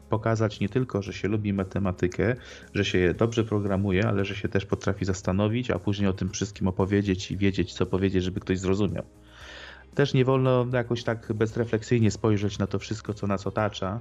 [0.08, 2.36] pokazać nie tylko, że się lubi matematykę,
[2.74, 6.68] że się dobrze programuje, ale że się też potrafi zastanowić, a później o tym wszystkim
[6.68, 9.04] opowiedzieć i wiedzieć, co powiedzieć, żeby ktoś zrozumiał
[9.98, 14.00] też nie wolno jakoś tak bezrefleksyjnie spojrzeć na to wszystko, co nas otacza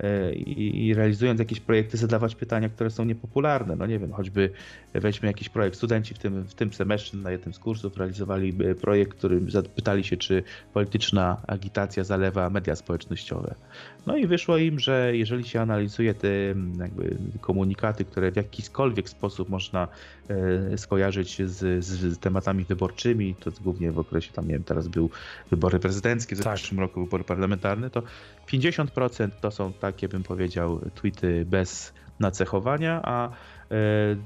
[0.00, 3.76] e, i, realizując jakieś projekty zadawać pytania, które są niepopularne.
[3.76, 4.50] No nie wiem, choćby
[4.94, 5.76] weźmy jakiś projekt.
[5.76, 10.04] Studenci w tym, w tym semestrze na jednym z kursów realizowali e, projekt, którym zapytali
[10.04, 10.42] się, czy
[10.74, 13.54] polityczna agitacja zalewa media społecznościowe.
[14.06, 16.28] No i wyszło im, że jeżeli się analizuje te
[17.40, 19.88] komunikaty, które w jakikolwiek sposób można
[20.76, 25.10] skojarzyć z, z tematami wyborczymi, to głównie w okresie tam, nie wiem, teraz był
[25.50, 26.58] wybory prezydenckie, w tak.
[26.58, 28.02] zeszłym roku wybory parlamentarne, to
[28.52, 33.55] 50% to są takie, bym powiedział, tweety bez nacechowania, a E,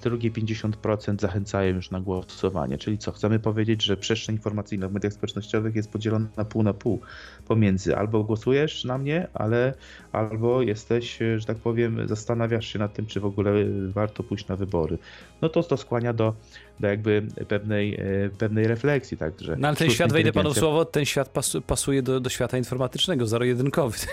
[0.02, 2.78] drugie 50% zachęcają już na głosowanie.
[2.78, 6.72] Czyli co, chcemy powiedzieć, że przestrzeń informacyjna w mediach społecznościowych jest podzielona na pół na
[6.72, 7.00] pół
[7.46, 9.74] pomiędzy albo głosujesz na mnie, ale
[10.12, 13.52] albo jesteś, że tak powiem, zastanawiasz się nad tym, czy w ogóle
[13.88, 14.98] warto pójść na wybory.
[15.42, 16.34] No to to skłania do,
[16.80, 19.16] do jakby pewnej, e, pewnej refleksji.
[19.16, 21.30] Także no ale ten świat, wejdę panu słowo, ten świat
[21.66, 23.98] pasuje do, do świata informatycznego, zero-jedynkowy.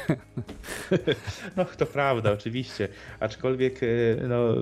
[1.58, 2.88] No to prawda, oczywiście.
[3.20, 3.88] Aczkolwiek e,
[4.28, 4.54] no,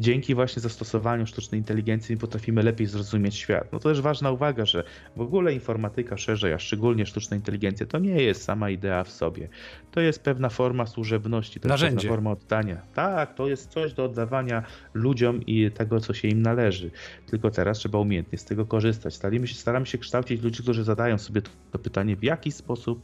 [0.00, 3.72] dzięki właśnie zastosowaniu sztucznej inteligencji potrafimy lepiej zrozumieć świat.
[3.72, 4.84] No to też ważna uwaga, że
[5.16, 9.48] w ogóle informatyka szerzej, a szczególnie sztuczna inteligencja, to nie jest sama idea w sobie.
[9.90, 11.94] To jest pewna forma służebności, to Narzędzie.
[11.94, 12.82] jest pewna forma oddania.
[12.94, 14.62] Tak, to jest coś do oddawania
[14.94, 16.90] ludziom i tego, co się im należy.
[17.26, 19.14] Tylko teraz trzeba umiejętnie z tego korzystać.
[19.14, 23.02] Staramy się, staramy się kształcić ludzi, którzy zadają sobie to, to pytanie, w jaki sposób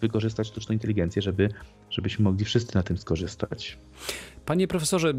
[0.00, 1.48] wykorzystać sztuczną inteligencję, żeby,
[1.90, 3.78] żebyśmy mogli wszyscy na tym skorzystać.
[4.46, 5.12] Panie profesorze,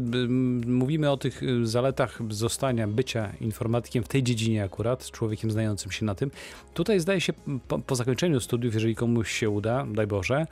[0.66, 6.04] mówimy o tych y, zaletach zostania, bycia informatykiem w tej dziedzinie akurat, człowiekiem znającym się
[6.04, 6.30] na tym.
[6.74, 7.32] Tutaj zdaje się
[7.68, 10.46] po, po zakończeniu studiów, jeżeli komuś się uda, daj Boże,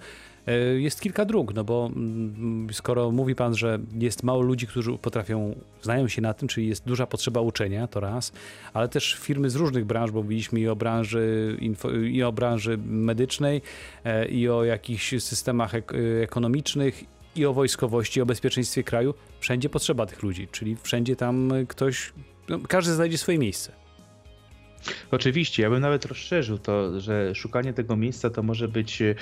[0.76, 5.54] jest kilka dróg, no bo mm, skoro mówi pan, że jest mało ludzi, którzy potrafią,
[5.82, 8.32] znają się na tym, czyli jest duża potrzeba uczenia, to raz,
[8.72, 12.78] ale też firmy z różnych branż, bo mówiliśmy i o branży, info, i o branży
[12.86, 13.62] medycznej,
[14.04, 17.04] e, i o jakichś systemach ek ekonomicznych,
[17.36, 22.12] i o wojskowości, i o bezpieczeństwie kraju, wszędzie potrzeba tych ludzi, czyli wszędzie tam ktoś,
[22.48, 23.85] no, każdy znajdzie swoje miejsce.
[25.10, 29.14] Oczywiście, ja bym nawet rozszerzył to, że szukanie tego miejsca to może być e,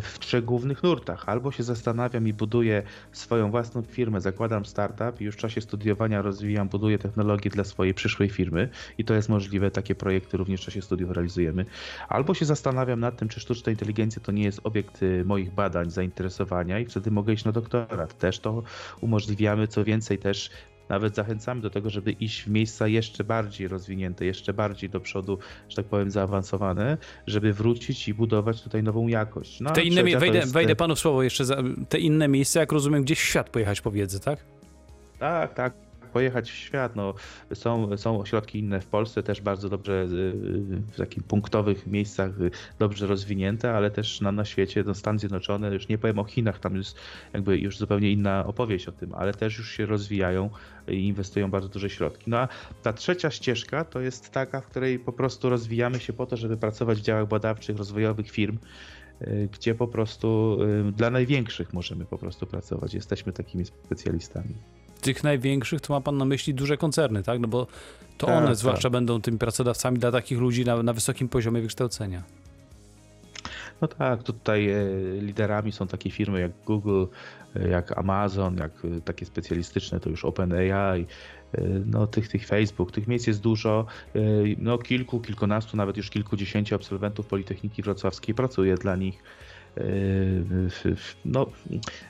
[0.00, 1.28] w trzech głównych nurtach.
[1.28, 6.22] Albo się zastanawiam i buduję swoją własną firmę, zakładam startup i już w czasie studiowania
[6.22, 10.64] rozwijam, buduję technologię dla swojej przyszłej firmy i to jest możliwe, takie projekty również w
[10.64, 11.66] czasie studiów realizujemy.
[12.08, 15.90] Albo się zastanawiam nad tym, czy sztuczna inteligencja to nie jest obiekt e, moich badań,
[15.90, 18.18] zainteresowania i wtedy mogę iść na doktorat.
[18.18, 18.62] Też to
[19.00, 20.50] umożliwiamy, co więcej też
[20.90, 25.38] nawet zachęcamy do tego, żeby iść w miejsca jeszcze bardziej rozwinięte, jeszcze bardziej do przodu,
[25.68, 29.60] że tak powiem, zaawansowane, żeby wrócić i budować tutaj nową jakość.
[29.60, 30.52] No, te inne, wejdę, jest...
[30.52, 31.56] wejdę panu w słowo jeszcze, za,
[31.88, 34.38] te inne miejsca, jak rozumiem, gdzieś w świat pojechać po wiedzę, tak?
[35.18, 36.96] Tak, tak pojechać w świat.
[36.96, 37.14] No,
[37.54, 40.06] są, są ośrodki inne w Polsce, też bardzo dobrze
[40.92, 42.30] w takich punktowych miejscach
[42.78, 46.58] dobrze rozwinięte, ale też na, na świecie, no Stan Zjednoczony, już nie powiem o Chinach,
[46.58, 46.96] tam jest
[47.32, 50.50] jakby już zupełnie inna opowieść o tym, ale też już się rozwijają
[50.88, 52.30] i inwestują bardzo duże środki.
[52.30, 52.48] No a
[52.82, 56.56] ta trzecia ścieżka to jest taka, w której po prostu rozwijamy się po to, żeby
[56.56, 58.58] pracować w działach badawczych, rozwojowych firm,
[59.22, 62.94] y, gdzie po prostu y, dla największych możemy po prostu pracować.
[62.94, 64.54] Jesteśmy takimi specjalistami.
[65.00, 67.40] Tych największych to ma pan na myśli duże koncerny, tak?
[67.40, 67.66] No bo
[68.18, 68.56] to Tak, one tak.
[68.56, 72.22] zwłaszcza będą tymi pracodawcami dla takich ludzi na, na wysokim poziomie wykształcenia.
[73.80, 74.84] No tak, tutaj e,
[75.20, 77.04] liderami są takie firmy jak Google,
[77.56, 81.06] e, jak Amazon, jak e, takie specjalistyczne to już OpenAI,
[81.86, 83.86] no tych, tych Facebook, tych miejsc jest dużo,
[84.58, 89.22] no kilku, kilkunastu, nawet już kilkudziesięciu absolwentów Politechniki Wrocławskiej pracuje dla nich.
[91.24, 91.46] No,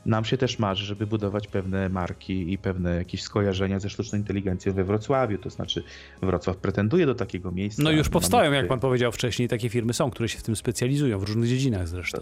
[0.07, 4.73] nam się też marzy, żeby budować pewne marki i pewne jakieś skojarzenia ze sztuczną inteligencją
[4.73, 5.83] we Wrocławiu, to znaczy
[6.23, 7.83] Wrocław pretenduje do takiego miejsca.
[7.83, 11.19] No już powstają, jak pan powiedział wcześniej, takie firmy są, które się w tym specjalizują,
[11.19, 12.21] w różnych dziedzinach zresztą.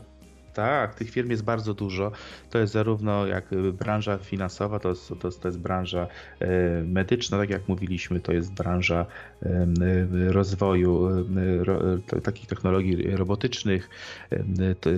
[0.59, 2.12] Tak, tych firm jest bardzo dużo.
[2.51, 6.07] To jest zarówno jak y, branża finansowa, to jest, to jest, to jest branża
[6.40, 6.49] e,
[6.83, 9.07] medyczna, tak jak mówiliśmy, to jest branża
[9.42, 11.09] y, rozwoju
[11.64, 11.81] ro,
[12.23, 13.90] takich technologii robotycznych.
[14.81, 14.90] To,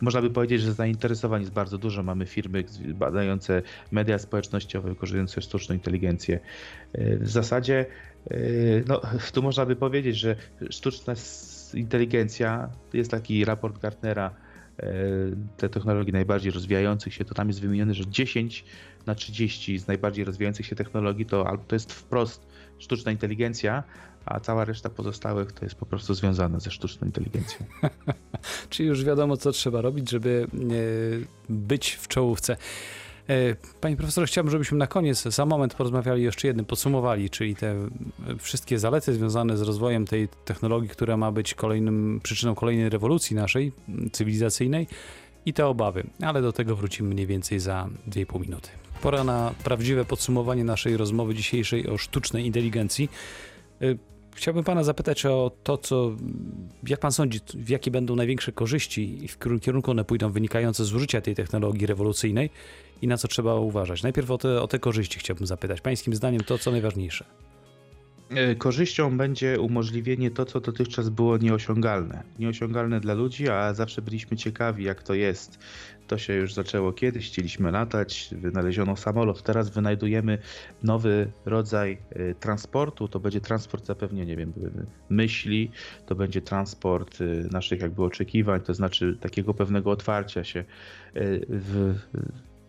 [0.00, 2.02] Można by powiedzieć, że zainteresowań jest bardzo dużo.
[2.02, 6.40] Mamy firmy badające media społecznościowe, wykorzystujące sztuczną inteligencję.
[6.94, 7.86] W zasadzie
[8.86, 9.00] no,
[9.32, 10.36] tu można by powiedzieć, że
[10.70, 11.14] sztuczna
[11.74, 14.45] inteligencja jest taki raport Gartnera
[15.56, 18.64] te technologii najbardziej rozwijających się, to tam jest wymienione, że 10
[19.06, 22.46] na 30 z najbardziej rozwijających się technologii to, albo to jest wprost
[22.78, 23.82] sztuczna inteligencja,
[24.26, 27.66] a cała reszta pozostałych to jest po prostu związana ze sztuczną inteligencją.
[28.70, 32.56] Czyli już wiadomo, co trzeba robić, żeby e, być w czołówce.
[33.28, 37.70] E, Panie profesorze, chciałbym, żebyśmy na koniec za moment porozmawiali jeszcze jednym, podsumowali, czyli te
[37.70, 37.88] e,
[38.38, 43.72] wszystkie zalety związane z rozwojem tej technologii, która ma być kolejnym, przyczyną kolejnej rewolucji naszej
[44.12, 44.86] cywilizacyjnej
[45.46, 48.68] i te obawy, ale do tego wrócimy mniej więcej za 2,5 minuty.
[49.02, 53.08] Pora na prawdziwe podsumowanie naszej rozmowy dzisiejszej o sztucznej inteligencji.
[54.36, 56.16] Chciałbym pana zapytać o to, co,
[56.88, 60.94] jak pan sądzi, jakie będą największe korzyści i w którym kierunku one pójdą wynikające z
[60.94, 62.50] użycia tej technologii rewolucyjnej
[63.02, 64.02] i na co trzeba uważać.
[64.02, 65.80] Najpierw o te, o te korzyści chciałbym zapytać.
[65.80, 67.24] Pańskim zdaniem to, co najważniejsze.
[68.30, 72.22] E, Korzyścią będzie umożliwienie to, co dotychczas było nieosiągalne.
[72.38, 75.58] Nieosiągalne dla ludzi, a zawsze byliśmy ciekawi, jak to jest.
[76.06, 79.42] To się już zaczęło kiedyś, chcieliśmy latać, wynaleziono samolot.
[79.42, 80.38] Teraz wynajdujemy
[80.82, 83.08] nowy rodzaj e, transportu.
[83.08, 84.52] To będzie transport zapewne, nie wiem,
[85.08, 85.70] myśli,
[86.06, 90.60] to będzie transport e, naszych jakby oczekiwań, to znaczy takiego pewnego otwarcia się.
[90.60, 90.64] E,
[91.48, 91.94] W,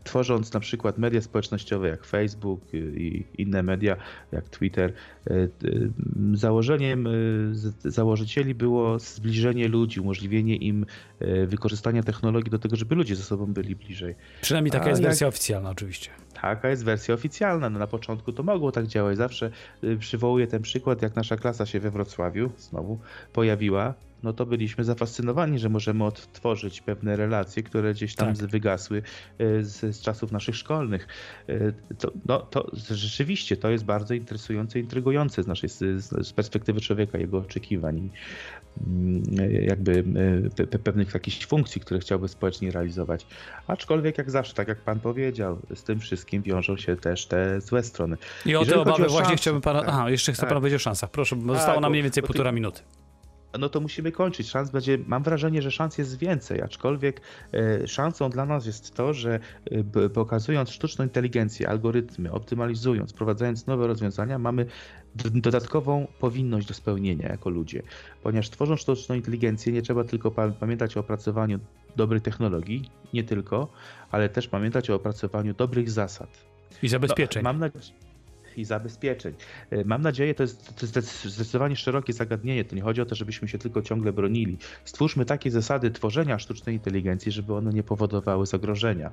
[0.07, 3.97] tworząc na przykład media społecznościowe jak Facebook i inne media
[4.31, 4.93] jak Twitter,
[5.27, 5.89] y, y,
[6.33, 7.07] założeniem
[7.51, 10.85] z- założycieli było zbliżenie ludzi, umożliwienie im
[11.47, 14.15] wykorzystania technologii do tego, żeby ludzie ze sobą byli bliżej.
[14.41, 16.09] Przynajmniej taka A jest jak- wersja oficjalna, oczywiście.
[16.41, 17.69] Taka jest wersja oficjalna.
[17.69, 19.17] No na początku to mogło tak działać.
[19.17, 19.51] Zawsze
[19.99, 22.99] przywołuję ten przykład, jak nasza klasa się we Wrocławiu znowu
[23.33, 23.93] pojawiła.
[24.23, 28.47] No to byliśmy zafascynowani, że możemy odtworzyć pewne relacje, które gdzieś tam Tak.
[28.47, 28.97] wygasły
[29.41, 31.07] y, z, z czasów naszych szkolnych.
[31.49, 37.17] Y, To, no, to rzeczywiście to jest bardzo interesujące, intrygujące z naszej z, perspektywy człowieka,
[37.17, 38.09] jego oczekiwań i
[38.87, 39.23] mm,
[39.63, 43.27] jakby y, pe, pe, pewnych jakichś funkcji, które chciałby społecznie realizować.
[43.67, 47.83] Aczkolwiek jak zawsze, tak jak pan powiedział, z tym wszystkim wiążą się też te złe
[47.83, 48.17] strony.
[48.45, 49.79] I o Jeżeli te obawy o właśnie chciałbym pana...
[49.79, 49.89] tak.
[49.89, 50.49] Aha, jeszcze chcę Tak.
[50.49, 51.11] pana powiedzieć o szansach.
[51.11, 52.81] Proszę, bo Tak, zostało nam mniej więcej bo ty- półtora minuty.
[53.59, 54.49] No to musimy kończyć.
[54.49, 57.21] Szans będzie, mam wrażenie, że szans jest więcej, aczkolwiek
[57.53, 59.39] e, szansą dla nas jest to, że
[59.95, 64.65] e, pokazując sztuczną inteligencję, algorytmy, optymalizując, wprowadzając nowe rozwiązania, mamy
[65.15, 67.83] dodatkową powinność do spełnienia jako ludzie.
[68.23, 71.59] Ponieważ tworząc sztuczną inteligencję, nie trzeba tylko pa- pamiętać o opracowaniu
[71.95, 73.71] dobrej technologii, nie tylko,
[74.11, 76.45] ale też pamiętać o opracowaniu dobrych zasad.
[76.83, 77.43] I zabezpieczeń.
[77.43, 78.06] No, mam nadzieję.
[78.57, 79.33] I zabezpieczeń.
[79.71, 82.65] E, Mam nadzieję, to jest, to jest zdecy- zdecydowanie szerokie zagadnienie.
[82.65, 84.57] To nie chodzi o to, żebyśmy się tylko ciągle bronili.
[84.85, 89.11] Stwórzmy takie zasady tworzenia sztucznej inteligencji, żeby one nie powodowały zagrożenia.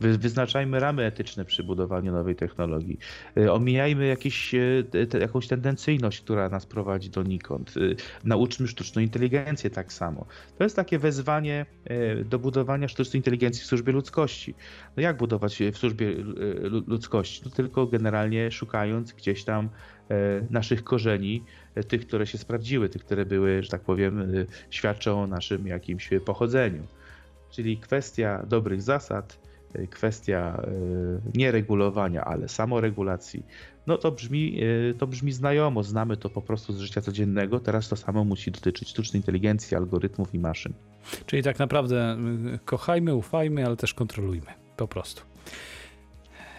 [0.00, 2.98] Wy, wyznaczajmy ramy etyczne przy budowaniu nowej technologii.
[3.36, 7.74] E, Omijajmy jakieś, e, te, jakąś tendencyjność, która nas prowadzi donikąd.
[7.76, 7.80] E,
[8.24, 10.26] Nauczmy sztuczną inteligencję tak samo.
[10.58, 11.66] To jest takie wezwanie
[12.24, 14.54] do budowania sztucznej inteligencji w służbie ludzkości.
[14.96, 16.14] No jak budować w służbie
[16.60, 17.42] lu- ludzkości?
[17.44, 19.68] No tylko generalnie szukając gdzieś tam
[20.50, 21.44] naszych korzeni,
[21.88, 24.32] tych, które się sprawdziły, tych, które były, że tak powiem,
[24.70, 26.82] świadczą o naszym jakimś pochodzeniu.
[27.50, 29.47] Czyli kwestia dobrych zasad,
[29.90, 30.70] kwestia e,
[31.34, 33.46] nie regulowania, ale samoregulacji.
[33.86, 37.60] No to brzmi, e, to brzmi znajomo, znamy to po prostu z życia codziennego.
[37.60, 40.72] Teraz to samo musi dotyczyć sztucznej inteligencji, algorytmów i maszyn.
[41.26, 42.16] Czyli tak naprawdę
[42.54, 44.46] y, kochajmy, ufajmy, ale też kontrolujmy.
[44.76, 45.22] Po prostu.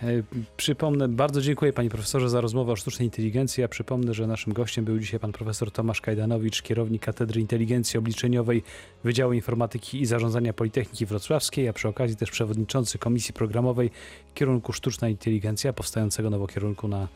[0.04, 0.24] E,
[0.58, 3.62] Przypomnę, bardzo dziękuję panie profesorze za rozmowę o sztucznej inteligencji.
[3.62, 8.64] Ja przypomnę, że naszym gościem był dzisiaj pan profesor Tomasz Kajdanowicz, kierownik Katedry Inteligencji Obliczeniowej
[9.04, 13.92] Wydziału Informatyki i Zarządzania Politechniki Wrocławskiej, a przy okazji też przewodniczący Komisji Programowej
[14.34, 17.08] kierunku Sztuczna Inteligencja, powstającego nowo kierunku na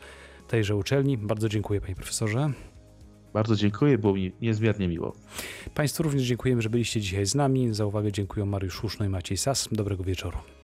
[0.48, 1.18] tejże uczelni.
[1.18, 2.52] Bardzo dziękuję panie profesorze.
[3.32, 5.12] Bardzo dziękuję, było mi niezmiernie miło.
[5.74, 7.74] Państwu również dziękujemy, że byliście dzisiaj z nami.
[7.74, 9.68] Za uwagę dziękuję Mariusz Szuszno i Maciej Sas.
[9.72, 10.38] Dobrego wieczoru.